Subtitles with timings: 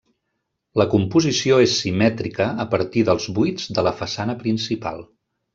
[0.81, 5.07] La composició és simètrica a partir dels buits de la façana principal.